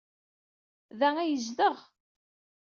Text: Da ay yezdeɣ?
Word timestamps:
Da 0.99 1.09
ay 1.17 1.29
yezdeɣ? 1.31 1.77